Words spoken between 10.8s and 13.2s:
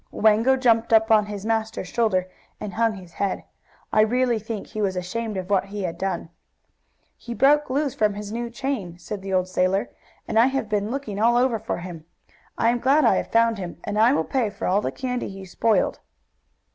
looking all over for him. I am glad I